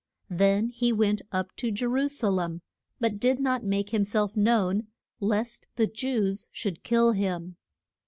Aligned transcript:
Then 0.31 0.69
he 0.69 0.91
went 0.91 1.21
up 1.31 1.55
to 1.57 1.69
Je 1.69 1.85
ru 1.85 2.07
sa 2.09 2.29
lem, 2.29 2.63
but 2.99 3.19
did 3.19 3.39
not 3.39 3.63
make 3.63 3.93
him 3.93 4.03
self 4.03 4.35
known 4.35 4.87
lest 5.19 5.67
the 5.75 5.85
Jews 5.85 6.49
should 6.51 6.81
kill 6.83 7.11
him. 7.11 7.55